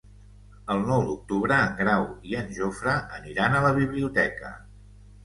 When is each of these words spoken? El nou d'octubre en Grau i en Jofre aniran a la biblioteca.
El 0.75 0.79
nou 0.85 1.01
d'octubre 1.09 1.59
en 1.65 1.75
Grau 1.81 2.05
i 2.29 2.33
en 2.39 2.49
Jofre 2.61 2.95
aniran 3.19 3.59
a 3.59 3.61
la 3.67 3.75
biblioteca. 3.77 4.51